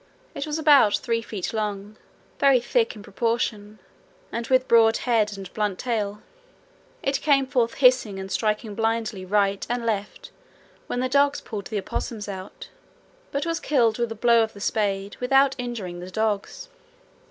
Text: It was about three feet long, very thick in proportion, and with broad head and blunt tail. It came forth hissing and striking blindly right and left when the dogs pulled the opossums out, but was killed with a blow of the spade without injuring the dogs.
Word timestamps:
It 0.33 0.47
was 0.47 0.57
about 0.57 0.97
three 0.97 1.21
feet 1.21 1.53
long, 1.53 1.95
very 2.39 2.59
thick 2.59 2.95
in 2.95 3.03
proportion, 3.03 3.77
and 4.31 4.47
with 4.47 4.67
broad 4.67 4.97
head 4.97 5.37
and 5.37 5.53
blunt 5.53 5.77
tail. 5.77 6.23
It 7.03 7.21
came 7.21 7.45
forth 7.45 7.75
hissing 7.75 8.17
and 8.19 8.31
striking 8.31 8.73
blindly 8.73 9.25
right 9.25 9.63
and 9.69 9.85
left 9.85 10.31
when 10.87 11.01
the 11.01 11.07
dogs 11.07 11.39
pulled 11.39 11.67
the 11.67 11.77
opossums 11.77 12.27
out, 12.27 12.69
but 13.31 13.45
was 13.45 13.59
killed 13.59 13.99
with 13.99 14.11
a 14.11 14.15
blow 14.15 14.41
of 14.41 14.53
the 14.53 14.59
spade 14.59 15.17
without 15.19 15.53
injuring 15.59 15.99
the 15.99 16.09
dogs. 16.09 16.67